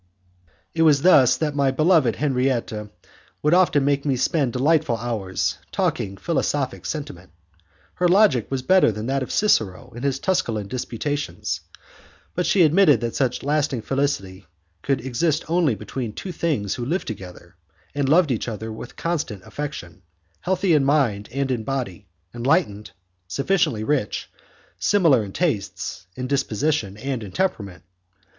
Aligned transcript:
It 0.73 0.81
was 0.81 1.03
thus 1.03 1.37
that 1.37 1.55
my 1.55 1.69
beloved 1.69 2.15
Henriette 2.15 2.73
would 3.43 3.53
often 3.53 3.85
make 3.85 4.03
me 4.03 4.15
spend 4.15 4.51
delightful 4.51 4.97
hours, 4.97 5.59
talking 5.71 6.17
philosophic 6.17 6.87
sentiment. 6.87 7.29
Her 7.93 8.07
logic 8.07 8.49
was 8.49 8.63
better 8.63 8.91
than 8.91 9.05
that 9.05 9.21
of 9.21 9.31
Cicero 9.31 9.93
in 9.95 10.01
his 10.01 10.17
Tusculan 10.17 10.67
Disputations, 10.67 11.61
but 12.33 12.47
she 12.47 12.63
admitted 12.63 12.99
that 13.01 13.13
such 13.15 13.43
lasting 13.43 13.83
felicity 13.83 14.47
could 14.81 15.01
exist 15.05 15.45
only 15.47 15.75
between 15.75 16.13
two 16.13 16.33
beings 16.33 16.73
who 16.73 16.83
lived 16.83 17.05
together, 17.05 17.55
and 17.93 18.09
loved 18.09 18.31
each 18.31 18.47
other 18.47 18.71
with 18.73 18.95
constant 18.95 19.43
affection, 19.45 20.01
healthy 20.39 20.73
in 20.73 20.83
mind 20.83 21.29
and 21.31 21.51
in 21.51 21.63
body, 21.63 22.07
enlightened, 22.33 22.89
sufficiently 23.27 23.83
rich, 23.83 24.31
similar 24.79 25.23
in 25.23 25.31
tastes, 25.31 26.07
in 26.15 26.25
disposition, 26.25 26.97
and 26.97 27.21
in 27.21 27.31
temperament. 27.31 27.83